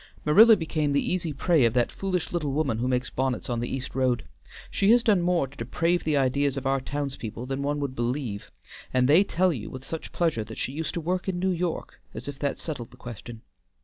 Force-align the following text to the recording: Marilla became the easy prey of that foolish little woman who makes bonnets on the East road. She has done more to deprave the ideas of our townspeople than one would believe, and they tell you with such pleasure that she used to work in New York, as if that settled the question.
Marilla 0.25 0.55
became 0.57 0.93
the 0.93 1.11
easy 1.13 1.31
prey 1.31 1.63
of 1.63 1.75
that 1.75 1.91
foolish 1.91 2.31
little 2.31 2.51
woman 2.51 2.79
who 2.79 2.87
makes 2.87 3.11
bonnets 3.11 3.51
on 3.51 3.59
the 3.59 3.69
East 3.69 3.93
road. 3.93 4.23
She 4.71 4.89
has 4.89 5.03
done 5.03 5.21
more 5.21 5.45
to 5.47 5.55
deprave 5.55 6.05
the 6.05 6.17
ideas 6.17 6.57
of 6.57 6.65
our 6.65 6.81
townspeople 6.81 7.45
than 7.45 7.61
one 7.61 7.79
would 7.81 7.95
believe, 7.95 8.49
and 8.91 9.07
they 9.07 9.23
tell 9.23 9.53
you 9.53 9.69
with 9.69 9.85
such 9.85 10.11
pleasure 10.11 10.43
that 10.43 10.57
she 10.57 10.71
used 10.71 10.95
to 10.95 11.01
work 11.01 11.29
in 11.29 11.37
New 11.37 11.51
York, 11.51 11.99
as 12.15 12.27
if 12.27 12.39
that 12.39 12.57
settled 12.57 12.89
the 12.89 12.97
question. 12.97 13.43